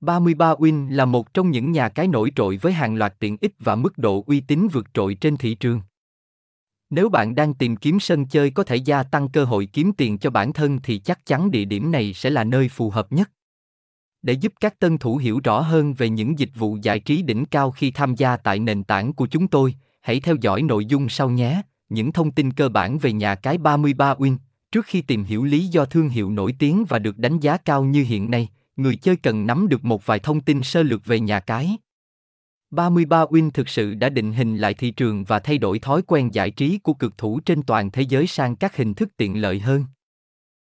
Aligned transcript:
33 0.00 0.54
Win 0.54 0.90
là 0.90 1.04
một 1.04 1.34
trong 1.34 1.50
những 1.50 1.72
nhà 1.72 1.88
cái 1.88 2.08
nổi 2.08 2.32
trội 2.36 2.56
với 2.56 2.72
hàng 2.72 2.96
loạt 2.96 3.14
tiện 3.18 3.36
ích 3.40 3.54
và 3.58 3.74
mức 3.74 3.98
độ 3.98 4.24
uy 4.26 4.40
tín 4.40 4.68
vượt 4.72 4.86
trội 4.94 5.14
trên 5.14 5.36
thị 5.36 5.54
trường. 5.54 5.80
Nếu 6.90 7.08
bạn 7.08 7.34
đang 7.34 7.54
tìm 7.54 7.76
kiếm 7.76 8.00
sân 8.00 8.26
chơi 8.26 8.50
có 8.50 8.64
thể 8.64 8.76
gia 8.76 9.02
tăng 9.02 9.28
cơ 9.28 9.44
hội 9.44 9.66
kiếm 9.66 9.92
tiền 9.92 10.18
cho 10.18 10.30
bản 10.30 10.52
thân 10.52 10.78
thì 10.82 10.98
chắc 10.98 11.26
chắn 11.26 11.50
địa 11.50 11.64
điểm 11.64 11.92
này 11.92 12.12
sẽ 12.14 12.30
là 12.30 12.44
nơi 12.44 12.68
phù 12.68 12.90
hợp 12.90 13.12
nhất. 13.12 13.30
Để 14.22 14.32
giúp 14.32 14.52
các 14.60 14.78
tân 14.78 14.98
thủ 14.98 15.16
hiểu 15.16 15.40
rõ 15.44 15.60
hơn 15.60 15.94
về 15.94 16.08
những 16.08 16.38
dịch 16.38 16.50
vụ 16.54 16.78
giải 16.82 17.00
trí 17.00 17.22
đỉnh 17.22 17.44
cao 17.44 17.70
khi 17.70 17.90
tham 17.90 18.14
gia 18.14 18.36
tại 18.36 18.58
nền 18.58 18.84
tảng 18.84 19.12
của 19.12 19.26
chúng 19.26 19.48
tôi, 19.48 19.74
hãy 20.00 20.20
theo 20.20 20.36
dõi 20.40 20.62
nội 20.62 20.84
dung 20.84 21.08
sau 21.08 21.30
nhé. 21.30 21.62
Những 21.88 22.12
thông 22.12 22.30
tin 22.30 22.52
cơ 22.52 22.68
bản 22.68 22.98
về 22.98 23.12
nhà 23.12 23.34
cái 23.34 23.58
33 23.58 24.14
Win. 24.14 24.36
Trước 24.72 24.86
khi 24.86 25.02
tìm 25.02 25.24
hiểu 25.24 25.44
lý 25.44 25.66
do 25.66 25.84
thương 25.84 26.08
hiệu 26.08 26.30
nổi 26.30 26.54
tiếng 26.58 26.84
và 26.88 26.98
được 26.98 27.18
đánh 27.18 27.40
giá 27.40 27.56
cao 27.56 27.84
như 27.84 28.04
hiện 28.04 28.30
nay, 28.30 28.48
người 28.82 28.96
chơi 28.96 29.16
cần 29.16 29.46
nắm 29.46 29.68
được 29.68 29.84
một 29.84 30.06
vài 30.06 30.18
thông 30.18 30.40
tin 30.40 30.62
sơ 30.62 30.82
lược 30.82 31.04
về 31.04 31.20
nhà 31.20 31.40
cái. 31.40 31.76
33 32.70 33.24
Win 33.24 33.50
thực 33.50 33.68
sự 33.68 33.94
đã 33.94 34.08
định 34.08 34.32
hình 34.32 34.56
lại 34.56 34.74
thị 34.74 34.90
trường 34.90 35.24
và 35.24 35.38
thay 35.38 35.58
đổi 35.58 35.78
thói 35.78 36.02
quen 36.02 36.30
giải 36.32 36.50
trí 36.50 36.78
của 36.78 36.94
cực 36.94 37.18
thủ 37.18 37.40
trên 37.40 37.62
toàn 37.62 37.90
thế 37.90 38.02
giới 38.02 38.26
sang 38.26 38.56
các 38.56 38.76
hình 38.76 38.94
thức 38.94 39.08
tiện 39.16 39.40
lợi 39.40 39.60
hơn. 39.60 39.84